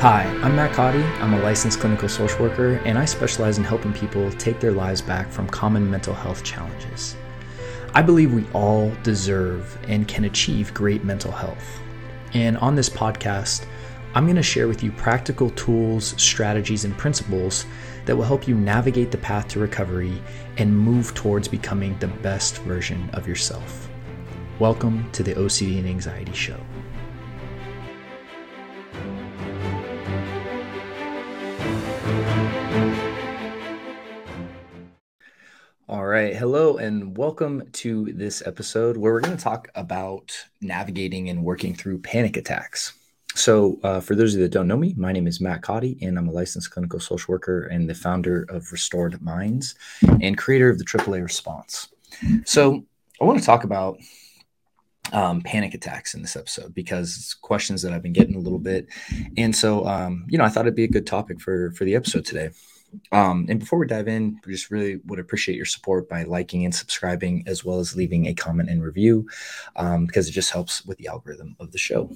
Hi, 0.00 0.22
I'm 0.44 0.54
Matt 0.54 0.74
Codde. 0.74 1.02
I'm 1.20 1.34
a 1.34 1.42
licensed 1.42 1.80
clinical 1.80 2.08
social 2.08 2.42
worker, 2.42 2.74
and 2.84 2.96
I 2.96 3.04
specialize 3.04 3.58
in 3.58 3.64
helping 3.64 3.92
people 3.92 4.30
take 4.30 4.60
their 4.60 4.70
lives 4.70 5.02
back 5.02 5.28
from 5.28 5.48
common 5.48 5.90
mental 5.90 6.14
health 6.14 6.44
challenges. 6.44 7.16
I 7.94 8.02
believe 8.02 8.32
we 8.32 8.46
all 8.52 8.92
deserve 9.02 9.76
and 9.88 10.06
can 10.06 10.22
achieve 10.22 10.72
great 10.72 11.02
mental 11.02 11.32
health. 11.32 11.80
And 12.32 12.56
on 12.58 12.76
this 12.76 12.88
podcast, 12.88 13.66
I'm 14.14 14.22
going 14.22 14.36
to 14.36 14.42
share 14.42 14.68
with 14.68 14.84
you 14.84 14.92
practical 14.92 15.50
tools, 15.50 16.14
strategies, 16.16 16.84
and 16.84 16.96
principles 16.96 17.66
that 18.04 18.14
will 18.14 18.22
help 18.22 18.46
you 18.46 18.54
navigate 18.54 19.10
the 19.10 19.18
path 19.18 19.48
to 19.48 19.58
recovery 19.58 20.22
and 20.58 20.78
move 20.78 21.12
towards 21.14 21.48
becoming 21.48 21.98
the 21.98 22.06
best 22.06 22.58
version 22.58 23.10
of 23.14 23.26
yourself. 23.26 23.90
Welcome 24.60 25.10
to 25.10 25.24
the 25.24 25.34
OCD 25.34 25.80
and 25.80 25.88
Anxiety 25.88 26.34
Show. 26.34 26.60
Right. 36.18 36.34
Hello, 36.34 36.78
and 36.78 37.16
welcome 37.16 37.70
to 37.74 38.12
this 38.12 38.44
episode 38.44 38.96
where 38.96 39.12
we're 39.12 39.20
going 39.20 39.36
to 39.36 39.42
talk 39.42 39.68
about 39.76 40.36
navigating 40.60 41.28
and 41.28 41.44
working 41.44 41.76
through 41.76 42.00
panic 42.00 42.36
attacks. 42.36 42.92
So, 43.36 43.78
uh, 43.84 44.00
for 44.00 44.16
those 44.16 44.34
of 44.34 44.40
you 44.40 44.46
that 44.46 44.52
don't 44.52 44.66
know 44.66 44.76
me, 44.76 44.94
my 44.96 45.12
name 45.12 45.28
is 45.28 45.40
Matt 45.40 45.62
Codde, 45.62 45.96
and 46.02 46.18
I'm 46.18 46.26
a 46.26 46.32
licensed 46.32 46.72
clinical 46.72 46.98
social 46.98 47.30
worker 47.30 47.66
and 47.66 47.88
the 47.88 47.94
founder 47.94 48.46
of 48.48 48.72
Restored 48.72 49.22
Minds 49.22 49.76
and 50.20 50.36
creator 50.36 50.68
of 50.68 50.78
the 50.78 50.84
AAA 50.84 51.22
Response. 51.22 51.88
So, 52.44 52.84
I 53.20 53.24
want 53.24 53.38
to 53.38 53.46
talk 53.46 53.62
about 53.62 53.98
um, 55.12 55.40
panic 55.42 55.72
attacks 55.72 56.14
in 56.14 56.22
this 56.22 56.34
episode 56.34 56.74
because 56.74 57.16
it's 57.16 57.32
questions 57.32 57.80
that 57.82 57.92
I've 57.92 58.02
been 58.02 58.12
getting 58.12 58.34
a 58.34 58.40
little 58.40 58.58
bit, 58.58 58.88
and 59.36 59.54
so 59.54 59.86
um, 59.86 60.26
you 60.28 60.36
know 60.36 60.44
I 60.44 60.48
thought 60.48 60.66
it'd 60.66 60.74
be 60.74 60.82
a 60.82 60.88
good 60.88 61.06
topic 61.06 61.40
for 61.40 61.70
for 61.74 61.84
the 61.84 61.94
episode 61.94 62.24
today. 62.24 62.50
Um, 63.12 63.46
and 63.48 63.60
before 63.60 63.78
we 63.78 63.86
dive 63.86 64.08
in, 64.08 64.40
we 64.46 64.52
just 64.52 64.70
really 64.70 65.00
would 65.06 65.18
appreciate 65.18 65.56
your 65.56 65.66
support 65.66 66.08
by 66.08 66.24
liking 66.24 66.64
and 66.64 66.74
subscribing, 66.74 67.44
as 67.46 67.64
well 67.64 67.78
as 67.78 67.96
leaving 67.96 68.26
a 68.26 68.34
comment 68.34 68.70
and 68.70 68.82
review, 68.82 69.28
um, 69.76 70.06
because 70.06 70.28
it 70.28 70.32
just 70.32 70.50
helps 70.50 70.84
with 70.84 70.98
the 70.98 71.08
algorithm 71.08 71.56
of 71.60 71.72
the 71.72 71.78
show. 71.78 72.10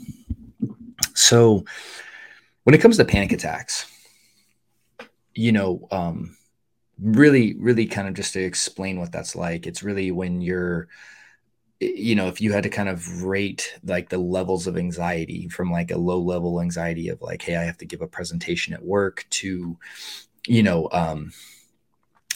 So, 1.15 1.65
when 2.65 2.75
it 2.75 2.81
comes 2.81 2.97
to 2.97 3.05
panic 3.05 3.33
attacks, 3.33 3.87
you 5.35 5.53
know, 5.53 5.87
um, 5.91 6.37
really, 7.01 7.55
really 7.55 7.87
kind 7.87 8.09
of 8.09 8.15
just 8.15 8.33
to 8.35 8.41
explain 8.43 8.99
what 8.99 9.13
that's 9.13 9.35
like, 9.35 9.67
it's 9.67 9.83
really 9.83 10.11
when 10.11 10.41
you're 10.41 10.89
you 11.83 12.15
know 12.15 12.29
if 12.29 12.41
you 12.41 12.53
had 12.53 12.63
to 12.63 12.69
kind 12.69 12.89
of 12.89 13.25
rate 13.25 13.77
like 13.85 14.09
the 14.09 14.19
levels 14.19 14.69
of 14.69 14.77
anxiety 14.77 15.49
from 15.49 15.73
like 15.73 15.91
a 15.91 15.99
low 15.99 16.21
level 16.21 16.61
anxiety 16.61 17.09
of 17.09 17.21
like 17.21 17.43
hey 17.43 17.57
i 17.57 17.65
have 17.65 17.77
to 17.77 17.85
give 17.85 18.01
a 18.03 18.07
presentation 18.07 18.73
at 18.73 18.85
work 18.85 19.27
to 19.31 19.77
you 20.47 20.63
know, 20.63 20.89
um, 20.93 21.33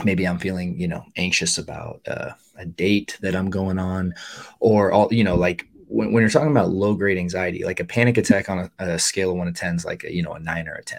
maybe 0.05 0.27
I'm 0.27 0.39
feeling, 0.39 0.79
you 0.79 0.89
know, 0.89 1.05
anxious 1.17 1.59
about 1.59 2.01
uh, 2.07 2.33
a 2.57 2.67
date 2.67 3.19
that 3.21 3.35
I'm 3.35 3.51
going 3.51 3.79
on, 3.79 4.15
or 4.61 4.93
all, 4.93 5.13
you 5.13 5.25
know, 5.25 5.37
like 5.37 5.67
when, 5.89 6.13
when 6.13 6.21
you're 6.21 6.31
talking 6.31 6.51
about 6.51 6.71
low 6.71 6.95
grade 6.95 7.19
anxiety, 7.19 7.65
like 7.65 7.81
a 7.81 7.85
panic 7.85 8.19
attack 8.19 8.49
on 8.49 8.59
a, 8.79 8.85
a 8.85 8.99
scale 8.99 9.31
of 9.31 9.37
one 9.37 9.47
to 9.47 9.53
10 9.53 9.77
is 9.77 9.85
like, 9.85 10.05
a, 10.05 10.13
you 10.13 10.23
know, 10.23 10.33
a 10.33 10.41
nine 10.41 10.69
or 10.69 10.75
a 10.75 10.83
10. 10.83 10.99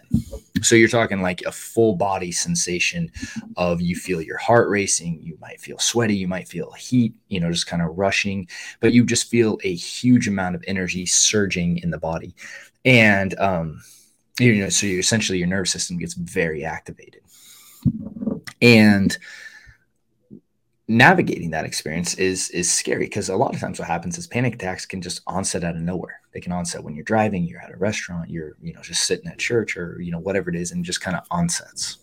So 0.61 0.75
you're 0.75 0.87
talking 0.87 1.21
like 1.21 1.41
a 1.41 1.51
full 1.51 1.95
body 1.95 2.31
sensation 2.31 3.11
of 3.57 3.81
you 3.81 3.95
feel 3.95 4.21
your 4.21 4.37
heart 4.37 4.69
racing, 4.69 5.19
you 5.21 5.37
might 5.41 5.59
feel 5.59 5.77
sweaty, 5.79 6.15
you 6.15 6.27
might 6.27 6.47
feel 6.47 6.71
heat, 6.71 7.13
you 7.27 7.39
know, 7.39 7.51
just 7.51 7.67
kind 7.67 7.81
of 7.81 7.97
rushing, 7.97 8.47
but 8.79 8.93
you 8.93 9.05
just 9.05 9.29
feel 9.29 9.59
a 9.63 9.75
huge 9.75 10.27
amount 10.27 10.55
of 10.55 10.63
energy 10.67 11.05
surging 11.05 11.77
in 11.79 11.91
the 11.91 11.99
body. 11.99 12.33
And, 12.85 13.37
um, 13.39 13.81
you 14.39 14.55
know, 14.55 14.69
so 14.69 14.87
you 14.87 14.99
essentially 14.99 15.37
your 15.37 15.47
nervous 15.47 15.71
system 15.71 15.97
gets 15.97 16.13
very 16.13 16.63
activated. 16.63 17.21
And 18.61 19.17
navigating 20.89 21.51
that 21.51 21.65
experience 21.65 22.13
is 22.15 22.49
is 22.51 22.71
scary 22.71 23.05
because 23.05 23.27
a 23.27 23.35
lot 23.35 23.53
of 23.53 23.59
times 23.59 23.77
what 23.77 23.87
happens 23.87 24.17
is 24.17 24.25
panic 24.25 24.55
attacks 24.55 24.85
can 24.85 25.01
just 25.01 25.21
onset 25.27 25.63
out 25.63 25.75
of 25.75 25.81
nowhere. 25.81 26.21
They 26.33 26.39
can 26.39 26.51
onset 26.51 26.83
when 26.83 26.95
you're 26.95 27.03
driving, 27.03 27.43
you're 27.43 27.61
at 27.61 27.73
a 27.73 27.77
restaurant, 27.77 28.29
you're 28.29 28.55
you 28.61 28.73
know 28.73 28.81
just 28.81 29.03
sitting 29.03 29.27
at 29.27 29.37
church 29.37 29.75
or 29.75 29.99
you 30.01 30.11
know 30.11 30.19
whatever 30.19 30.49
it 30.49 30.55
is, 30.55 30.71
and 30.71 30.85
just 30.85 31.01
kind 31.01 31.17
of 31.17 31.25
onsets. 31.31 31.97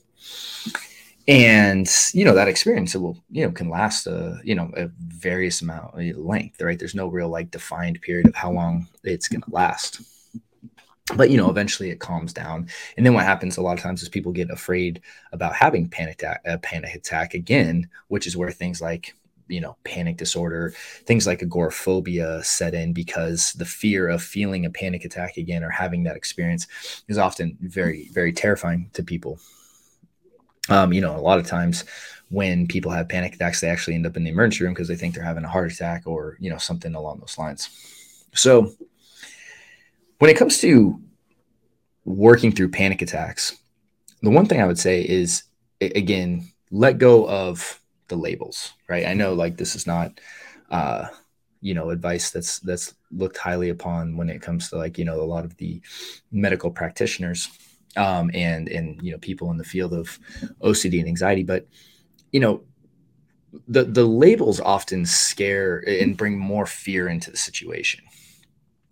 And 1.27 1.89
you 2.13 2.25
know 2.25 2.35
that 2.35 2.49
experience 2.49 2.95
it 2.95 2.99
will 2.99 3.17
you 3.31 3.47
know 3.47 3.53
can 3.53 3.71
last 3.71 4.07
a 4.07 4.41
you 4.45 4.55
know 4.55 4.71
a 4.77 4.89
various 4.99 5.63
amount 5.63 5.99
of 5.99 6.17
length, 6.19 6.61
right? 6.61 6.79
There's 6.79 6.95
no 6.95 7.09
real 7.09 7.29
like 7.29 7.51
defined 7.51 8.01
period 8.03 8.27
of 8.27 8.35
how 8.35 8.53
long 8.53 8.89
it's 9.03 9.29
going 9.29 9.43
to 9.43 9.51
last 9.51 10.03
but 11.17 11.31
you 11.31 11.37
know 11.37 11.51
eventually 11.51 11.91
it 11.91 12.01
calms 12.01 12.33
down. 12.33 12.69
And 12.97 13.05
then 13.05 13.15
what 13.15 13.25
happens 13.25 13.57
a 13.57 13.63
lot 13.63 13.77
of 13.77 13.83
times 13.83 14.03
is 14.03 14.09
people 14.09 14.33
get 14.33 14.51
afraid 14.51 15.03
about 15.33 15.55
having 15.55 15.89
panic 15.89 16.15
attack, 16.23 16.41
a 16.45 16.59
panic 16.59 16.95
attack 16.95 17.35
again 17.35 17.89
which 18.09 18.27
is 18.27 18.37
where 18.37 18.51
things 18.51 18.81
like 18.81 19.15
you 19.49 19.61
know 19.61 19.77
panic 19.85 20.17
disorder 20.17 20.73
things 21.05 21.27
like 21.27 21.43
agoraphobia 21.43 22.43
set 22.43 22.73
in 22.73 22.95
because 22.95 23.53
the 23.55 23.65
fear 23.67 24.09
of 24.09 24.23
feeling 24.23 24.65
a 24.65 24.71
panic 24.71 25.05
attack 25.05 25.37
again 25.37 25.63
or 25.63 25.69
having 25.69 26.05
that 26.05 26.17
experience 26.17 26.67
is 27.09 27.19
often 27.19 27.59
very 27.61 28.09
very 28.13 28.33
terrifying 28.33 28.89
to 28.95 29.03
people. 29.03 29.39
Um, 30.71 30.95
you 30.95 31.03
know 31.03 31.15
a 31.15 31.21
lot 31.21 31.39
of 31.39 31.47
times 31.47 31.85
when 32.31 32.67
people 32.67 32.91
have 32.91 33.11
panic 33.11 33.35
attacks 33.35 33.61
they 33.61 33.69
actually 33.69 33.95
end 33.95 34.07
up 34.07 34.17
in 34.17 34.25
the 34.25 34.31
emergency 34.31 34.65
room 34.65 34.73
because 34.73 34.89
they 34.89 34.97
think 34.97 35.15
they're 35.15 35.23
having 35.23 35.45
a 35.45 35.49
heart 35.49 35.71
attack 35.71 36.05
or 36.07 36.39
you 36.41 36.49
know 36.49 36.57
something 36.57 36.95
along 36.95 37.21
those 37.21 37.37
lines. 37.37 37.69
So 38.33 38.73
when 40.19 40.31
it 40.31 40.37
comes 40.37 40.59
to 40.59 41.01
working 42.05 42.53
through 42.53 42.71
panic 42.71 43.03
attacks, 43.03 43.57
the 44.23 44.31
one 44.31 44.47
thing 44.47 44.61
I 44.61 44.67
would 44.67 44.79
say 44.79 45.03
is 45.03 45.45
again, 45.81 46.49
let 46.71 46.99
go 46.99 47.29
of 47.29 47.81
the 48.09 48.17
labels, 48.17 48.73
right? 48.89 49.07
I 49.07 49.15
know 49.15 49.35
like 49.35 49.57
this 49.57 49.75
is 49.75 49.87
not 49.87 50.21
uh 50.71 51.09
you 51.61 51.73
know 51.75 51.91
advice 51.91 52.31
that's 52.31 52.59
that's 52.61 52.95
looked 53.11 53.39
highly 53.39 53.71
upon 53.71 54.17
when 54.17 54.29
it 54.29 54.43
comes 54.43 54.69
to 54.69 54.77
like 54.77 54.99
you 54.99 55.05
know 55.05 55.21
a 55.21 55.25
lot 55.25 55.45
of 55.45 55.57
the 55.57 55.81
medical 56.31 56.71
practitioners 56.71 57.49
um 57.97 58.31
and 58.35 58.69
and 58.69 59.01
you 59.03 59.13
know 59.13 59.19
people 59.19 59.51
in 59.51 59.57
the 59.57 59.65
field 59.65 59.95
of 59.95 60.19
OCD 60.63 60.99
and 60.99 61.09
anxiety 61.09 61.43
but 61.43 61.67
you 62.33 62.41
know 62.41 62.63
the 63.69 63.85
the 63.85 64.05
labels 64.05 64.61
often 64.61 65.07
scare 65.07 65.83
and 65.87 66.17
bring 66.17 66.39
more 66.39 66.67
fear 66.67 67.09
into 67.09 67.31
the 67.31 67.37
situation 67.37 68.05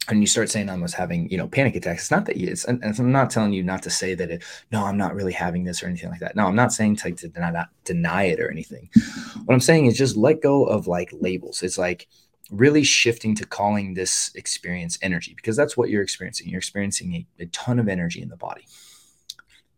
and 0.09 0.21
you 0.21 0.27
start 0.27 0.51
saying 0.51 0.69
I 0.69 0.77
having, 0.95 1.29
you 1.31 1.39
know, 1.39 1.47
panic 1.47 1.77
attacks. 1.77 2.03
It's 2.03 2.11
not 2.11 2.27
that 2.27 2.37
you, 2.37 2.49
it's, 2.49 2.65
and, 2.65 2.83
I'm 2.83 3.13
not 3.13 3.31
telling 3.31 3.53
you 3.53 3.63
not 3.63 3.83
to 3.85 3.91
say 3.91 4.15
that 4.15 4.31
it, 4.31 4.43
no, 4.73 4.85
I'm 4.85 4.97
not 4.97 5.15
really 5.15 5.33
having 5.33 5.65
this 5.65 5.83
or 5.83 5.87
anything 5.87 6.11
like 6.11 6.21
that. 6.21 6.35
No, 6.35 6.47
I'm 6.47 6.57
not 6.57 6.73
saying 6.73 6.97
to, 6.97 7.13
to 7.13 7.29
deny, 7.29 7.65
deny 7.85 8.25
it 8.25 8.41
or 8.41 8.51
anything. 8.51 8.91
What 9.45 9.55
I'm 9.55 9.61
saying 9.61 9.87
is 9.87 9.97
just 9.97 10.17
let 10.17 10.43
go 10.43 10.65
of 10.65 10.89
like 10.89 11.11
labels. 11.13 11.63
It's 11.63 11.79
like 11.79 12.09
really 12.51 12.83
shifting 12.83 13.35
to 13.37 13.47
calling 13.47 13.95
this 13.95 14.33
experience 14.35 14.99
energy 15.03 15.35
because 15.35 15.57
that's 15.57 15.77
what 15.77 15.89
you're 15.89 16.03
experiencing. 16.03 16.49
You're 16.49 16.59
experiencing 16.59 17.15
a, 17.15 17.27
a 17.45 17.47
ton 17.47 17.79
of 17.79 17.89
energy 17.89 18.21
in 18.23 18.29
the 18.29 18.37
body. 18.37 18.67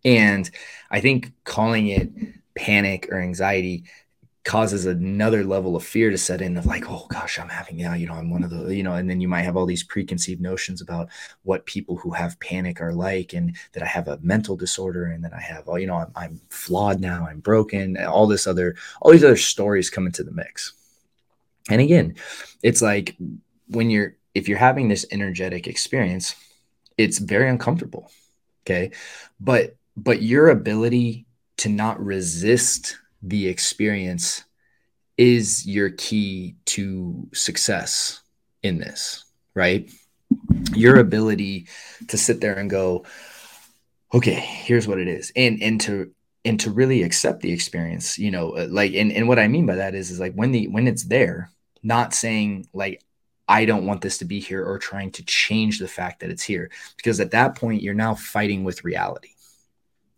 And 0.04 0.50
I 0.90 1.00
think 1.00 1.32
calling 1.44 1.88
it 1.88 2.10
panic 2.54 3.08
or 3.10 3.20
anxiety 3.20 3.84
causes 4.44 4.84
another 4.84 5.42
level 5.42 5.74
of 5.74 5.82
fear 5.82 6.10
to 6.10 6.18
set 6.18 6.42
in 6.42 6.56
of 6.56 6.66
like 6.66 6.84
oh 6.88 7.06
gosh 7.08 7.38
i'm 7.38 7.48
having 7.48 7.78
now 7.78 7.94
you 7.94 8.06
know 8.06 8.12
i'm 8.12 8.30
one 8.30 8.44
of 8.44 8.50
the 8.50 8.74
you 8.74 8.82
know 8.82 8.92
and 8.92 9.08
then 9.08 9.20
you 9.20 9.26
might 9.26 9.42
have 9.42 9.56
all 9.56 9.64
these 9.64 9.82
preconceived 9.82 10.40
notions 10.40 10.82
about 10.82 11.08
what 11.44 11.64
people 11.64 11.96
who 11.96 12.10
have 12.10 12.38
panic 12.40 12.80
are 12.80 12.92
like 12.92 13.32
and 13.32 13.56
that 13.72 13.82
i 13.82 13.86
have 13.86 14.06
a 14.06 14.18
mental 14.22 14.54
disorder 14.54 15.06
and 15.06 15.24
that 15.24 15.32
i 15.32 15.40
have 15.40 15.64
oh 15.66 15.76
you 15.76 15.86
know 15.86 15.96
i'm, 15.96 16.12
I'm 16.14 16.40
flawed 16.50 17.00
now 17.00 17.26
i'm 17.26 17.40
broken 17.40 17.96
all 17.96 18.26
this 18.26 18.46
other 18.46 18.76
all 19.00 19.12
these 19.12 19.24
other 19.24 19.36
stories 19.36 19.90
come 19.90 20.06
into 20.06 20.22
the 20.22 20.32
mix. 20.32 20.72
And 21.70 21.80
again 21.80 22.16
it's 22.62 22.82
like 22.82 23.16
when 23.68 23.88
you're 23.88 24.16
if 24.34 24.48
you're 24.48 24.58
having 24.58 24.88
this 24.88 25.06
energetic 25.10 25.66
experience 25.66 26.36
it's 26.98 27.18
very 27.18 27.48
uncomfortable 27.48 28.10
okay? 28.64 28.90
But 29.40 29.76
but 29.96 30.22
your 30.22 30.48
ability 30.48 31.26
to 31.58 31.68
not 31.68 32.04
resist 32.04 32.98
the 33.26 33.48
experience 33.48 34.44
is 35.16 35.66
your 35.66 35.90
key 35.90 36.56
to 36.66 37.28
success 37.32 38.20
in 38.62 38.78
this, 38.78 39.24
right? 39.54 39.90
Your 40.74 40.98
ability 40.98 41.68
to 42.08 42.18
sit 42.18 42.40
there 42.40 42.54
and 42.54 42.68
go, 42.68 43.04
okay, 44.12 44.34
here's 44.34 44.86
what 44.86 44.98
it 44.98 45.08
is. 45.08 45.32
And 45.34 45.62
and 45.62 45.80
to 45.82 46.12
and 46.44 46.60
to 46.60 46.70
really 46.70 47.02
accept 47.02 47.40
the 47.40 47.52
experience, 47.52 48.18
you 48.18 48.30
know, 48.30 48.56
uh, 48.56 48.66
like 48.68 48.92
and, 48.94 49.10
and 49.12 49.28
what 49.28 49.38
I 49.38 49.48
mean 49.48 49.66
by 49.66 49.76
that 49.76 49.94
is 49.94 50.10
is 50.10 50.20
like 50.20 50.34
when 50.34 50.52
the 50.52 50.68
when 50.68 50.86
it's 50.86 51.04
there, 51.04 51.50
not 51.82 52.14
saying 52.14 52.66
like 52.72 53.02
I 53.48 53.64
don't 53.64 53.86
want 53.86 54.00
this 54.00 54.18
to 54.18 54.24
be 54.24 54.40
here 54.40 54.64
or 54.64 54.78
trying 54.78 55.12
to 55.12 55.24
change 55.24 55.78
the 55.78 55.88
fact 55.88 56.20
that 56.20 56.30
it's 56.30 56.42
here. 56.42 56.70
Because 56.96 57.20
at 57.20 57.32
that 57.32 57.56
point, 57.56 57.82
you're 57.82 57.94
now 57.94 58.14
fighting 58.14 58.64
with 58.64 58.84
reality. 58.84 59.33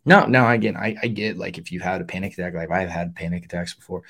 No, 0.07 0.25
no, 0.25 0.47
again, 0.47 0.77
I, 0.77 0.95
I 1.03 1.07
get 1.09 1.37
like 1.37 1.57
if 1.57 1.71
you 1.71 1.81
had 1.81 1.99
a 2.01 2.05
panic 2.05 2.33
attack, 2.33 2.53
like 2.53 2.71
I've 2.71 2.89
had 2.89 3.13
panic 3.13 3.43
attacks 3.45 3.73
before, 3.73 4.03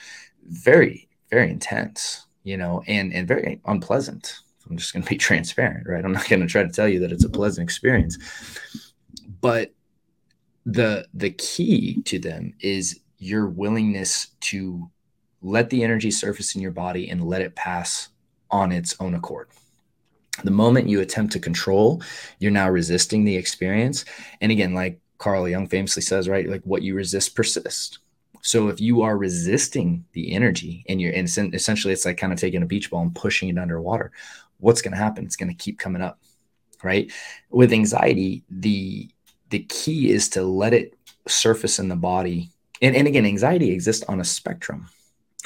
very, 0.46 1.10
very 1.32 1.50
intense, 1.50 2.28
you 2.44 2.56
know, 2.56 2.84
and 2.88 3.12
and 3.14 3.28
very 3.28 3.60
unpleasant. 3.66 4.40
I'm 4.70 4.78
just 4.78 4.94
gonna 4.94 5.06
be 5.06 5.18
transparent, 5.30 5.88
right? 5.88 6.06
I'm 6.06 6.12
not 6.14 6.30
gonna 6.30 6.48
try 6.48 6.64
to 6.64 6.70
tell 6.70 6.88
you 6.88 7.00
that 7.00 7.12
it's 7.12 7.26
a 7.26 7.30
pleasant 7.30 7.66
experience. 7.66 8.18
but 9.42 9.74
the 10.66 11.08
the 11.14 11.32
key 11.32 12.02
to 12.04 12.20
them 12.20 12.54
is 12.60 13.00
your 13.20 13.48
willingness 13.48 14.28
to 14.42 14.90
let 15.42 15.70
the 15.70 15.84
energy 15.84 16.12
surface 16.12 16.56
in 16.56 16.62
your 16.62 16.72
body 16.72 17.10
and 17.10 17.24
let 17.24 17.42
it 17.42 17.56
pass 17.56 18.10
on 18.52 18.72
its 18.72 18.96
own 19.00 19.16
accord. 19.16 19.50
The 20.44 20.52
moment 20.52 20.90
you 20.90 21.02
attempt 21.02 21.34
to 21.34 21.40
control, 21.40 22.04
you're 22.40 22.52
now 22.52 22.70
resisting 22.70 23.26
the 23.26 23.36
experience. 23.38 24.06
And 24.42 24.52
again, 24.52 24.74
like 24.76 25.00
Carl 25.18 25.48
Jung 25.48 25.68
famously 25.68 26.02
says, 26.02 26.30
right? 26.30 26.48
Like 26.48 26.62
what 26.64 26.84
you 26.84 26.96
resist 26.96 27.36
persists. 27.36 28.00
So 28.42 28.70
if 28.70 28.80
you 28.80 29.02
are 29.02 29.18
resisting 29.18 30.06
the 30.14 30.34
energy 30.34 30.86
and 30.88 31.02
you're 31.02 31.14
and 31.14 31.28
essentially 31.54 31.94
it's 31.94 32.06
like 32.06 32.18
kind 32.18 32.32
of 32.32 32.40
taking 32.40 32.62
a 32.62 32.68
beach 32.68 32.90
ball 32.90 33.02
and 33.02 33.14
pushing 33.16 33.50
it 33.50 33.58
underwater, 33.58 34.12
what's 34.60 34.82
going 34.82 34.94
to 34.94 34.98
happen? 34.98 35.26
It's 35.26 35.36
going 35.36 35.50
to 35.50 35.56
keep 35.56 35.80
coming 35.80 36.02
up, 36.02 36.20
right? 36.84 37.12
With 37.50 37.74
anxiety, 37.74 38.44
the 38.50 39.10
the 39.50 39.60
key 39.60 40.12
is 40.12 40.30
to 40.30 40.44
let 40.44 40.74
it 40.74 40.98
surface 41.28 41.80
in 41.80 41.90
the 41.90 41.96
body. 41.96 42.52
And, 42.82 42.96
and 42.96 43.08
again, 43.08 43.26
anxiety 43.26 43.72
exists 43.72 44.04
on 44.08 44.20
a 44.20 44.26
spectrum, 44.26 44.88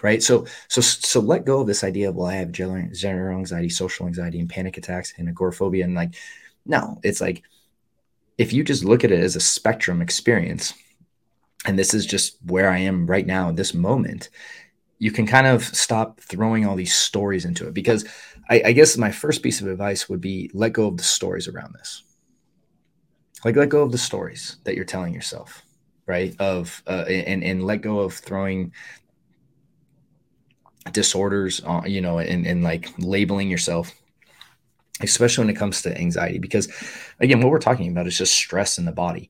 right? 0.04 0.22
So 0.22 0.46
so 0.68 0.82
so 0.82 1.22
let 1.22 1.46
go 1.46 1.62
of 1.62 1.68
this 1.68 1.84
idea 1.84 2.10
of 2.10 2.16
well, 2.16 2.28
I 2.28 2.36
have 2.36 2.52
general, 2.52 2.88
general 2.94 3.38
anxiety, 3.38 3.70
social 3.70 4.06
anxiety, 4.06 4.40
and 4.40 4.50
panic 4.50 4.78
attacks 4.78 5.14
and 5.18 5.30
agoraphobia, 5.30 5.86
and 5.86 5.96
like 5.96 6.16
no, 6.66 7.00
it's 7.04 7.22
like 7.22 7.44
if 8.42 8.52
you 8.52 8.64
just 8.64 8.84
look 8.84 9.04
at 9.04 9.12
it 9.12 9.20
as 9.20 9.36
a 9.36 9.40
spectrum 9.40 10.02
experience, 10.02 10.74
and 11.68 11.78
this 11.78 11.94
is 11.94 12.08
just 12.08 12.38
where 12.48 12.72
I 12.72 12.80
am 12.80 13.06
right 13.06 13.28
now, 13.28 13.50
in 13.50 13.56
this 13.56 13.76
moment, 13.76 14.30
you 14.98 15.12
can 15.12 15.28
kind 15.28 15.46
of 15.46 15.64
stop 15.64 16.20
throwing 16.20 16.66
all 16.66 16.76
these 16.76 16.96
stories 16.96 17.46
into 17.46 17.68
it. 17.68 17.76
Because 17.76 18.04
I, 18.50 18.64
I 18.66 18.72
guess 18.72 18.98
my 18.98 19.12
first 19.12 19.44
piece 19.44 19.62
of 19.62 19.68
advice 19.68 20.10
would 20.10 20.22
be 20.22 20.50
let 20.56 20.74
go 20.74 20.88
of 20.88 20.98
the 20.98 21.04
stories 21.04 21.48
around 21.48 21.76
this. 21.76 22.02
Like 23.46 23.56
let 23.56 23.70
go 23.70 23.84
of 23.84 23.92
the 23.92 24.00
stories 24.00 24.58
that 24.64 24.76
you're 24.76 24.86
telling 24.86 25.14
yourself, 25.14 25.62
right? 26.08 26.36
Of 26.40 26.82
uh, 26.88 27.06
and 27.08 27.44
and 27.44 27.64
let 27.64 27.82
go 27.82 28.00
of 28.00 28.16
throwing 28.16 28.74
disorders 30.92 31.60
on, 31.60 31.88
you 31.92 32.02
know, 32.02 32.18
and 32.18 32.48
and 32.48 32.64
like 32.64 32.92
labeling 32.98 33.52
yourself 33.52 33.94
especially 35.04 35.44
when 35.44 35.54
it 35.54 35.60
comes 35.60 35.82
to 35.82 35.98
anxiety 35.98 36.40
because 36.40 36.68
again 37.20 37.40
what 37.42 37.52
we're 37.52 37.60
talking 37.60 37.92
about 37.92 38.08
is 38.08 38.18
just 38.18 38.34
stress 38.34 38.78
in 38.78 38.86
the 38.86 38.92
body 38.92 39.30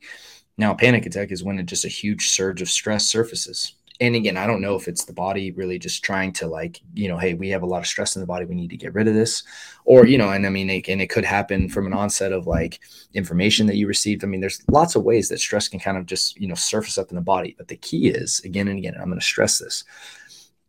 now, 0.62 0.74
a 0.74 0.76
panic 0.76 1.06
attack 1.06 1.32
is 1.32 1.44
when 1.44 1.60
it 1.60 1.66
just 1.66 1.86
a 1.86 1.90
huge 1.90 2.30
surge 2.30 2.62
of 2.62 2.70
stress 2.70 3.08
surfaces. 3.08 3.74
And 4.00 4.16
again, 4.16 4.38
I 4.38 4.48
don't 4.48 4.62
know 4.62 4.76
if 4.76 4.88
it's 4.88 5.06
the 5.06 5.14
body 5.14 5.52
really 5.52 5.78
just 5.78 6.04
trying 6.04 6.34
to 6.34 6.48
like, 6.48 6.82
you 6.94 7.08
know, 7.08 7.18
hey, 7.18 7.36
we 7.36 7.50
have 7.50 7.62
a 7.62 7.68
lot 7.68 7.80
of 7.80 7.88
stress 7.88 8.16
in 8.16 8.20
the 8.20 8.28
body, 8.28 8.46
we 8.46 8.56
need 8.56 8.72
to 8.72 8.78
get 8.78 8.94
rid 8.94 9.08
of 9.08 9.14
this, 9.14 9.44
or 9.86 10.08
you 10.08 10.18
know, 10.18 10.30
and 10.30 10.46
I 10.46 10.50
mean, 10.50 10.70
it, 10.70 10.88
and 10.88 11.02
it 11.02 11.10
could 11.10 11.24
happen 11.24 11.70
from 11.70 11.86
an 11.86 11.94
onset 11.94 12.32
of 12.32 12.48
like 12.48 12.80
information 13.14 13.68
that 13.68 13.76
you 13.76 13.88
received. 13.88 14.24
I 14.24 14.28
mean, 14.28 14.40
there's 14.40 14.62
lots 14.72 14.96
of 14.96 15.04
ways 15.04 15.30
that 15.30 15.40
stress 15.40 15.68
can 15.68 15.80
kind 15.80 15.98
of 15.98 16.08
just 16.08 16.40
you 16.40 16.48
know 16.48 16.56
surface 16.56 16.98
up 16.98 17.10
in 17.10 17.16
the 17.16 17.22
body. 17.22 17.56
But 17.58 17.68
the 17.68 17.78
key 17.78 18.08
is 18.10 18.40
again 18.42 18.68
and 18.68 18.78
again, 18.78 18.96
I'm 18.96 19.08
going 19.08 19.20
to 19.20 19.26
stress 19.26 19.60
this, 19.60 19.84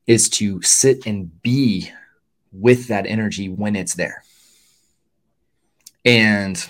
is 0.06 0.28
to 0.31 0.60
sit 0.60 1.06
and 1.06 1.43
be 1.43 1.90
with 2.50 2.88
that 2.88 3.06
energy 3.06 3.49
when 3.49 3.76
it's 3.76 3.94
there. 3.94 4.25
And 6.04 6.69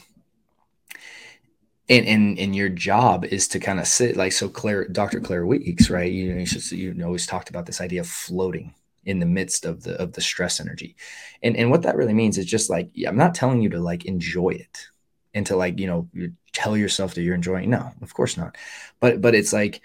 and 1.88 2.06
and 2.06 2.38
and 2.38 2.56
your 2.56 2.69
job 2.69 3.25
is 3.25 3.49
to 3.49 3.61
kind 3.61 3.81
of 3.81 3.87
sit 3.87 4.17
like 4.17 4.32
so 4.32 4.49
claire 4.49 4.88
dr 4.88 5.20
Claire 5.20 5.46
Weekes 5.46 5.90
right? 5.90 6.11
You 6.11 6.32
know 6.32 6.40
you, 6.40 6.46
should, 6.46 6.73
you 6.73 7.05
always 7.05 7.26
talked 7.26 7.50
about 7.50 7.67
this 7.67 7.81
idea 7.81 8.00
of 8.00 8.06
floating 8.06 8.75
in 9.05 9.19
the 9.19 9.26
midst 9.26 9.64
of 9.64 9.82
the 9.82 10.00
of 10.00 10.12
the 10.12 10.20
stress 10.20 10.61
energy. 10.61 10.96
And 11.43 11.56
and 11.56 11.70
what 11.70 11.82
that 11.82 11.96
really 11.96 12.14
means 12.14 12.38
is 12.38 12.46
just 12.46 12.70
like 12.70 12.90
i'm 13.06 13.17
not 13.17 13.34
telling 13.34 13.61
you 13.62 13.69
to 13.70 13.81
like 13.81 14.05
enjoy 14.05 14.50
it 14.50 14.87
and 15.34 15.46
to 15.46 15.56
like 15.56 15.79
you 15.79 15.87
know 15.87 16.08
tell 16.52 16.76
yourself 16.76 17.14
that 17.14 17.23
you're 17.23 17.34
enjoying 17.34 17.70
no 17.70 17.90
of 18.00 18.14
course 18.14 18.37
not. 18.37 18.56
But 19.00 19.20
but 19.20 19.34
it's 19.34 19.52
like 19.52 19.82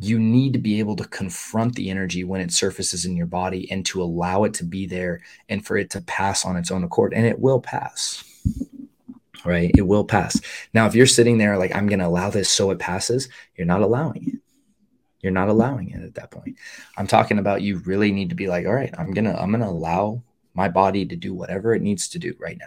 you 0.00 0.18
need 0.18 0.52
to 0.52 0.60
be 0.60 0.78
able 0.78 0.94
to 0.96 1.08
confront 1.08 1.74
the 1.74 1.90
energy 1.90 2.22
when 2.22 2.40
it 2.40 2.52
surfaces 2.52 3.04
in 3.04 3.16
your 3.16 3.26
body 3.26 3.68
and 3.72 3.84
to 3.86 4.00
allow 4.00 4.44
it 4.44 4.54
to 4.54 4.64
be 4.64 4.86
there 4.86 5.22
and 5.48 5.66
for 5.66 5.76
it 5.76 5.90
to 5.90 6.00
pass 6.02 6.44
on 6.44 6.56
its 6.56 6.70
own 6.70 6.84
accord. 6.84 7.12
And 7.12 7.26
it 7.26 7.40
will 7.40 7.60
pass 7.60 8.22
right? 9.48 9.70
It 9.76 9.86
will 9.86 10.04
pass. 10.04 10.40
Now, 10.74 10.86
if 10.86 10.94
you're 10.94 11.06
sitting 11.06 11.38
there 11.38 11.58
like, 11.58 11.74
I'm 11.74 11.88
going 11.88 11.98
to 12.00 12.06
allow 12.06 12.30
this 12.30 12.48
so 12.48 12.70
it 12.70 12.78
passes, 12.78 13.28
you're 13.56 13.66
not 13.66 13.82
allowing 13.82 14.28
it. 14.28 14.40
You're 15.22 15.32
not 15.32 15.48
allowing 15.48 15.90
it 15.90 16.02
at 16.04 16.14
that 16.14 16.30
point. 16.30 16.56
I'm 16.96 17.08
talking 17.08 17.38
about 17.38 17.62
you 17.62 17.78
really 17.78 18.12
need 18.12 18.28
to 18.28 18.36
be 18.36 18.46
like, 18.46 18.66
all 18.66 18.74
right, 18.74 18.94
I'm 18.96 19.12
going 19.12 19.24
to, 19.24 19.40
I'm 19.40 19.50
going 19.50 19.62
to 19.62 19.68
allow 19.68 20.22
my 20.54 20.68
body 20.68 21.06
to 21.06 21.16
do 21.16 21.34
whatever 21.34 21.74
it 21.74 21.82
needs 21.82 22.08
to 22.08 22.18
do 22.18 22.34
right 22.38 22.58
now. 22.58 22.66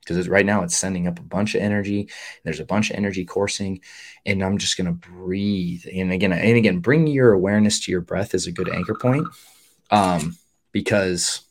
Because 0.00 0.28
right 0.28 0.46
now 0.46 0.62
it's 0.62 0.76
sending 0.76 1.06
up 1.06 1.18
a 1.18 1.22
bunch 1.22 1.54
of 1.54 1.62
energy. 1.62 2.08
There's 2.42 2.58
a 2.58 2.64
bunch 2.64 2.90
of 2.90 2.96
energy 2.96 3.24
coursing, 3.24 3.80
and 4.26 4.42
I'm 4.42 4.58
just 4.58 4.76
gonna 4.76 4.92
breathe. 4.92 5.84
And 5.94 6.10
again, 6.10 6.32
and 6.32 6.56
again, 6.56 6.78
bring 6.80 7.06
your 7.06 7.32
awareness 7.32 7.78
to 7.80 7.92
your 7.92 8.00
breath 8.00 8.34
is 8.34 8.46
a 8.48 8.52
good 8.52 8.68
anchor 8.68 8.94
point, 8.94 9.28
um, 9.90 10.36
because 10.72 11.42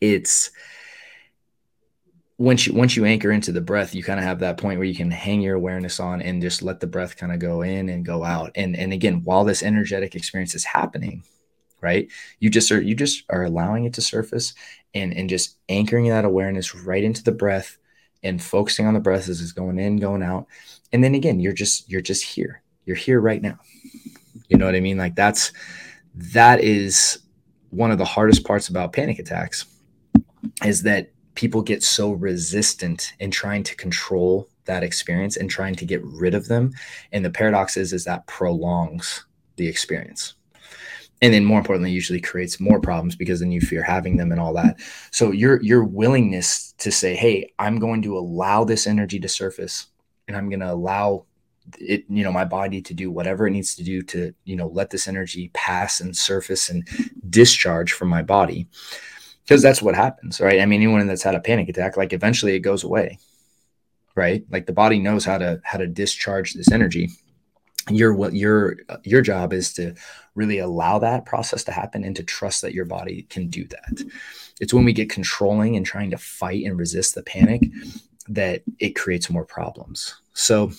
it's 0.00 0.50
once 2.38 2.66
you 2.66 2.72
once 2.72 2.96
you 2.96 3.04
anchor 3.04 3.32
into 3.32 3.50
the 3.50 3.60
breath, 3.60 3.94
you 3.94 4.02
kind 4.02 4.20
of 4.20 4.24
have 4.24 4.38
that 4.38 4.58
point 4.58 4.78
where 4.78 4.86
you 4.86 4.94
can 4.94 5.10
hang 5.10 5.40
your 5.40 5.56
awareness 5.56 5.98
on 5.98 6.22
and 6.22 6.40
just 6.40 6.62
let 6.62 6.78
the 6.78 6.86
breath 6.86 7.16
kind 7.16 7.32
of 7.32 7.40
go 7.40 7.62
in 7.62 7.88
and 7.88 8.06
go 8.06 8.22
out. 8.22 8.52
And 8.54 8.76
and 8.76 8.92
again, 8.92 9.22
while 9.24 9.44
this 9.44 9.62
energetic 9.62 10.14
experience 10.14 10.54
is 10.54 10.64
happening, 10.64 11.24
right? 11.80 12.08
You 12.38 12.48
just 12.48 12.70
are 12.70 12.80
you 12.80 12.94
just 12.94 13.24
are 13.28 13.42
allowing 13.42 13.84
it 13.84 13.94
to 13.94 14.00
surface 14.00 14.54
and 14.94 15.12
and 15.12 15.28
just 15.28 15.56
anchoring 15.68 16.08
that 16.08 16.24
awareness 16.24 16.76
right 16.76 17.02
into 17.02 17.24
the 17.24 17.32
breath 17.32 17.76
and 18.22 18.42
focusing 18.42 18.86
on 18.86 18.94
the 18.94 19.00
breath 19.00 19.28
as 19.28 19.40
it's 19.40 19.52
going 19.52 19.78
in, 19.78 19.96
going 19.96 20.22
out. 20.22 20.46
And 20.92 21.02
then 21.02 21.16
again, 21.16 21.40
you're 21.40 21.52
just 21.52 21.90
you're 21.90 22.00
just 22.00 22.22
here. 22.22 22.62
You're 22.86 22.96
here 22.96 23.20
right 23.20 23.42
now. 23.42 23.58
You 24.48 24.58
know 24.58 24.64
what 24.64 24.76
I 24.76 24.80
mean? 24.80 24.96
Like 24.96 25.16
that's 25.16 25.52
that 26.14 26.60
is 26.60 27.18
one 27.70 27.90
of 27.90 27.98
the 27.98 28.04
hardest 28.04 28.44
parts 28.44 28.68
about 28.68 28.92
panic 28.92 29.18
attacks 29.18 29.66
is 30.64 30.82
that 30.84 31.10
people 31.38 31.62
get 31.62 31.84
so 31.84 32.10
resistant 32.10 33.12
in 33.20 33.30
trying 33.30 33.62
to 33.62 33.76
control 33.76 34.48
that 34.64 34.82
experience 34.82 35.36
and 35.36 35.48
trying 35.48 35.76
to 35.76 35.86
get 35.86 36.04
rid 36.04 36.34
of 36.34 36.48
them. 36.48 36.72
And 37.12 37.24
the 37.24 37.30
paradox 37.30 37.76
is 37.76 37.92
is 37.92 38.04
that 38.06 38.26
prolongs 38.26 39.24
the 39.54 39.68
experience. 39.68 40.34
And 41.22 41.32
then 41.32 41.44
more 41.44 41.58
importantly 41.58 41.92
usually 41.92 42.20
creates 42.20 42.58
more 42.58 42.80
problems 42.80 43.14
because 43.14 43.38
then 43.38 43.52
you 43.52 43.60
fear 43.60 43.84
having 43.84 44.16
them 44.16 44.32
and 44.32 44.40
all 44.40 44.52
that. 44.54 44.80
So 45.12 45.30
your 45.30 45.62
your 45.62 45.84
willingness 45.84 46.68
to 46.78 46.90
say 46.90 47.14
hey 47.14 47.52
i'm 47.58 47.78
going 47.78 48.02
to 48.02 48.16
allow 48.16 48.64
this 48.64 48.86
energy 48.86 49.18
to 49.20 49.28
surface 49.28 49.86
and 50.28 50.36
i'm 50.36 50.48
going 50.48 50.60
to 50.60 50.72
allow 50.72 51.24
it 51.80 52.04
you 52.08 52.22
know 52.22 52.32
my 52.32 52.44
body 52.44 52.80
to 52.80 52.94
do 52.94 53.10
whatever 53.10 53.46
it 53.46 53.50
needs 53.50 53.74
to 53.74 53.82
do 53.82 54.00
to 54.00 54.32
you 54.44 54.56
know 54.56 54.68
let 54.68 54.90
this 54.90 55.08
energy 55.08 55.50
pass 55.54 56.00
and 56.00 56.16
surface 56.16 56.70
and 56.70 56.88
discharge 57.28 57.92
from 57.92 58.08
my 58.08 58.22
body 58.22 58.68
because 59.48 59.62
that's 59.62 59.80
what 59.80 59.94
happens, 59.94 60.42
right? 60.42 60.60
I 60.60 60.66
mean, 60.66 60.82
anyone 60.82 61.06
that's 61.06 61.22
had 61.22 61.34
a 61.34 61.40
panic 61.40 61.70
attack, 61.70 61.96
like 61.96 62.12
eventually 62.12 62.54
it 62.54 62.60
goes 62.60 62.84
away, 62.84 63.18
right? 64.14 64.44
Like 64.50 64.66
the 64.66 64.74
body 64.74 64.98
knows 64.98 65.24
how 65.24 65.38
to 65.38 65.60
how 65.64 65.78
to 65.78 65.86
discharge 65.86 66.52
this 66.52 66.70
energy. 66.70 67.08
Your 67.88 68.12
what 68.12 68.34
your 68.34 68.76
your 69.04 69.22
job 69.22 69.54
is 69.54 69.72
to 69.74 69.94
really 70.34 70.58
allow 70.58 70.98
that 70.98 71.24
process 71.24 71.64
to 71.64 71.72
happen 71.72 72.04
and 72.04 72.14
to 72.16 72.22
trust 72.22 72.60
that 72.60 72.74
your 72.74 72.84
body 72.84 73.22
can 73.30 73.48
do 73.48 73.66
that. 73.68 74.02
It's 74.60 74.74
when 74.74 74.84
we 74.84 74.92
get 74.92 75.08
controlling 75.08 75.76
and 75.76 75.86
trying 75.86 76.10
to 76.10 76.18
fight 76.18 76.66
and 76.66 76.78
resist 76.78 77.14
the 77.14 77.22
panic 77.22 77.62
that 78.28 78.62
it 78.78 78.90
creates 78.90 79.30
more 79.30 79.46
problems. 79.46 80.14
So 80.34 80.72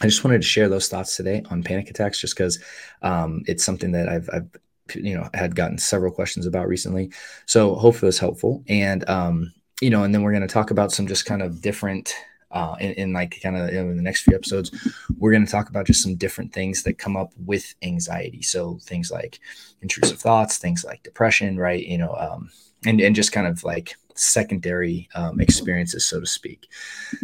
I 0.00 0.06
just 0.06 0.22
wanted 0.22 0.42
to 0.42 0.46
share 0.46 0.68
those 0.68 0.88
thoughts 0.88 1.16
today 1.16 1.42
on 1.50 1.64
panic 1.64 1.90
attacks, 1.90 2.20
just 2.20 2.36
because 2.36 2.60
um, 3.02 3.42
it's 3.46 3.64
something 3.64 3.90
that 3.92 4.08
I've, 4.08 4.30
I've 4.32 4.48
you 4.94 5.14
know 5.14 5.28
had 5.34 5.56
gotten 5.56 5.78
several 5.78 6.12
questions 6.12 6.46
about 6.46 6.68
recently 6.68 7.10
so 7.46 7.74
hopefully 7.74 8.08
it's 8.08 8.18
helpful 8.18 8.62
and 8.68 9.08
um 9.08 9.52
you 9.80 9.90
know 9.90 10.04
and 10.04 10.14
then 10.14 10.22
we're 10.22 10.32
going 10.32 10.46
to 10.46 10.52
talk 10.52 10.70
about 10.70 10.92
some 10.92 11.06
just 11.06 11.24
kind 11.24 11.42
of 11.42 11.62
different 11.62 12.14
uh, 12.54 12.76
in, 12.78 12.92
in 12.92 13.12
like 13.12 13.40
kind 13.42 13.56
of 13.56 13.68
in 13.68 13.96
the 13.96 14.02
next 14.02 14.22
few 14.22 14.34
episodes, 14.34 14.70
we're 15.18 15.32
going 15.32 15.44
to 15.44 15.50
talk 15.50 15.68
about 15.68 15.86
just 15.86 16.02
some 16.02 16.14
different 16.14 16.52
things 16.52 16.84
that 16.84 16.98
come 16.98 17.16
up 17.16 17.32
with 17.44 17.74
anxiety. 17.82 18.42
So 18.42 18.78
things 18.82 19.10
like 19.10 19.40
intrusive 19.82 20.20
thoughts, 20.20 20.58
things 20.58 20.84
like 20.84 21.02
depression, 21.02 21.58
right? 21.58 21.84
You 21.84 21.98
know, 21.98 22.14
um, 22.14 22.50
and 22.86 23.00
and 23.00 23.14
just 23.14 23.32
kind 23.32 23.48
of 23.48 23.64
like 23.64 23.96
secondary 24.14 25.08
um, 25.14 25.40
experiences, 25.40 26.04
so 26.04 26.20
to 26.20 26.26
speak. 26.26 26.68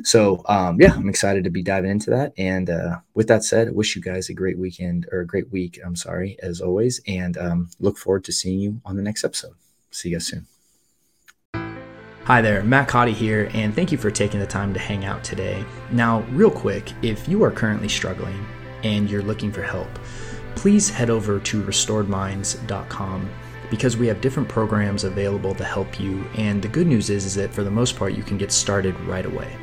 So, 0.03 0.43
um, 0.49 0.81
yeah, 0.81 0.95
I'm 0.95 1.09
excited 1.09 1.45
to 1.45 1.51
be 1.51 1.63
diving 1.63 1.91
into 1.91 2.11
that. 2.11 2.33
And 2.37 2.71
uh, 2.71 2.99
with 3.15 3.29
that 3.29 3.45
said, 3.45 3.69
I 3.69 3.71
wish 3.73 3.97
you 3.97 4.03
guys 4.03 4.29
a 4.29 4.35
great 4.35 4.59
weekend 4.59 5.07
or 5.13 5.21
a 5.21 5.27
great 5.27 5.51
week. 5.53 5.79
I'm 5.85 5.97
sorry, 5.97 6.37
as 6.43 6.61
always, 6.61 7.01
and 7.07 7.37
um, 7.39 7.71
look 7.79 7.97
forward 7.99 8.25
to 8.25 8.33
seeing 8.33 8.61
you 8.61 8.81
on 8.85 8.97
the 8.97 9.03
next 9.03 9.25
episode. 9.25 9.55
See 9.91 10.11
you 10.11 10.17
guys 10.17 10.27
soon. 10.27 10.47
Hi 12.25 12.43
there, 12.43 12.63
Matt 12.63 12.87
Codde 12.87 13.09
here, 13.09 13.51
and 13.55 13.75
thank 13.75 13.91
you 13.91 13.99
for 13.99 14.11
taking 14.11 14.39
the 14.39 14.47
time 14.47 14.73
to 14.75 14.79
hang 14.79 15.05
out 15.05 15.25
today. 15.25 15.65
Now, 15.91 16.21
real 16.31 16.51
quick, 16.51 16.93
if 17.03 17.29
you 17.29 17.43
are 17.43 17.51
currently 17.51 17.89
struggling 17.89 18.47
and 18.85 19.11
you're 19.11 19.23
looking 19.23 19.51
for 19.51 19.63
help, 19.63 19.89
please 20.55 20.89
head 20.89 21.11
over 21.11 21.41
to 21.41 21.63
restoredminds.com 21.63 23.31
because 23.71 23.97
we 23.97 24.07
have 24.09 24.21
different 24.21 24.49
programs 24.49 25.05
available 25.05 25.55
to 25.55 25.65
help 25.65 26.01
you. 26.01 26.25
And 26.37 26.61
the 26.61 26.69
good 26.69 26.87
news 26.87 27.09
is, 27.09 27.25
is 27.25 27.35
that 27.37 27.55
for 27.55 27.65
the 27.65 27.71
most 27.71 27.97
part, 27.97 28.15
you 28.15 28.23
can 28.23 28.37
get 28.37 28.53
started 28.53 28.99
right 29.01 29.25
away. 29.25 29.57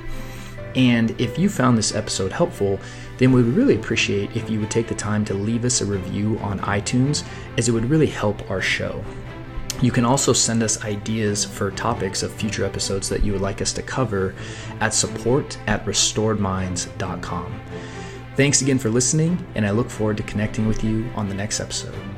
And 0.75 1.19
if 1.19 1.37
you 1.37 1.49
found 1.49 1.77
this 1.77 1.95
episode 1.95 2.31
helpful, 2.31 2.79
then 3.17 3.31
we 3.31 3.43
would 3.43 3.55
really 3.55 3.75
appreciate 3.75 4.35
if 4.35 4.49
you 4.49 4.59
would 4.59 4.71
take 4.71 4.87
the 4.87 4.95
time 4.95 5.25
to 5.25 5.33
leave 5.33 5.65
us 5.65 5.81
a 5.81 5.85
review 5.85 6.37
on 6.39 6.59
iTunes, 6.59 7.23
as 7.57 7.67
it 7.67 7.71
would 7.71 7.89
really 7.89 8.07
help 8.07 8.49
our 8.49 8.61
show. 8.61 9.03
You 9.81 9.91
can 9.91 10.05
also 10.05 10.33
send 10.33 10.63
us 10.63 10.83
ideas 10.83 11.45
for 11.45 11.69
topics 11.71 12.23
of 12.23 12.31
future 12.31 12.65
episodes 12.65 13.09
that 13.09 13.23
you 13.23 13.31
would 13.33 13.41
like 13.41 13.61
us 13.61 13.73
to 13.73 13.83
cover 13.83 14.33
at 14.79 14.93
support 14.93 15.57
at 15.67 15.85
restoredminds.com. 15.85 17.61
Thanks 18.35 18.61
again 18.61 18.79
for 18.79 18.89
listening, 18.89 19.45
and 19.55 19.65
I 19.65 19.71
look 19.71 19.89
forward 19.89 20.17
to 20.17 20.23
connecting 20.23 20.67
with 20.67 20.83
you 20.83 21.09
on 21.15 21.27
the 21.27 21.35
next 21.35 21.59
episode. 21.59 22.16